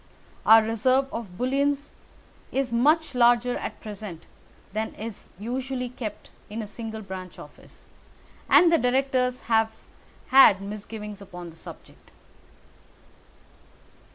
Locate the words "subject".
11.55-12.09